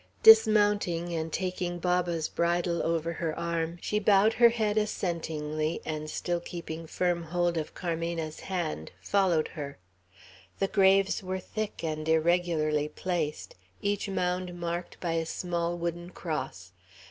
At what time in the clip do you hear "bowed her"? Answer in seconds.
3.99-4.49